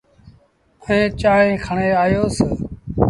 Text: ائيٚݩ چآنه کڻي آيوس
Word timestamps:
ائيٚݩ 0.85 1.15
چآنه 1.19 1.55
کڻي 1.65 1.89
آيوس 2.03 2.35